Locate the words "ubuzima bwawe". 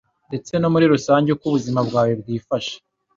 1.49-2.13